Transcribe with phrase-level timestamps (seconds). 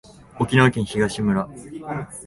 [0.39, 1.47] 沖縄県東村